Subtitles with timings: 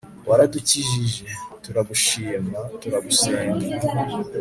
[0.29, 1.27] waradukijije,
[1.63, 3.65] turagushima, turagusenga